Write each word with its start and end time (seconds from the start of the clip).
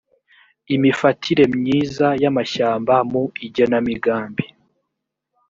imifatire 0.75 1.43
myiza 1.57 2.07
y 2.21 2.25
amashyamba 2.31 2.95
mu 3.11 3.23
igenamigambi 3.45 4.45